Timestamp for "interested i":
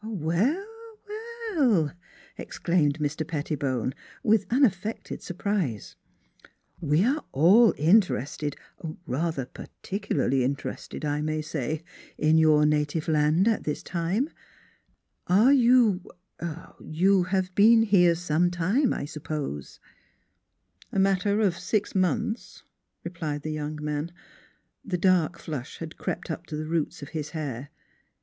10.43-11.21